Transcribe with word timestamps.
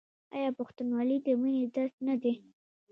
آیا 0.35 0.49
پښتونولي 0.59 1.17
د 1.25 1.27
مینې 1.41 1.63
درس 1.75 1.95
نه 2.07 2.15
دی؟ 2.21 2.33